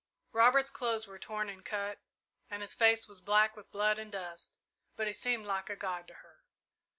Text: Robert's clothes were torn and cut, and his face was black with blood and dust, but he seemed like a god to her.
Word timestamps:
Robert's 0.31 0.71
clothes 0.71 1.05
were 1.05 1.19
torn 1.19 1.47
and 1.47 1.63
cut, 1.63 1.99
and 2.49 2.63
his 2.63 2.73
face 2.73 3.07
was 3.07 3.21
black 3.21 3.55
with 3.55 3.71
blood 3.71 3.99
and 3.99 4.11
dust, 4.11 4.57
but 4.95 5.05
he 5.05 5.13
seemed 5.13 5.45
like 5.45 5.69
a 5.69 5.75
god 5.75 6.07
to 6.07 6.15
her. 6.15 6.39